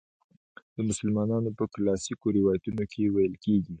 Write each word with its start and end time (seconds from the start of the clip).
د 0.75 0.77
مسلمانانو 0.89 1.49
په 1.57 1.63
کلاسیکو 1.73 2.25
روایتونو 2.37 2.83
کې 2.91 3.11
ویل 3.15 3.35
کیږي. 3.43 3.69